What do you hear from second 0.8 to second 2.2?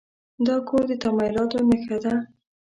د تمایلاتو نښه ده.